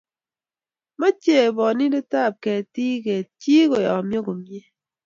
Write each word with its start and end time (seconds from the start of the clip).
mechei 0.99 1.49
bonindetab 1.57 2.33
ketik 2.43 2.99
ket 3.05 3.27
chi 3.41 3.55
kiyomyo 3.69 4.19
kumye 4.25 4.59